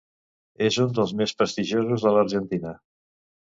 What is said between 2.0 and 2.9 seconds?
de l'Argentina.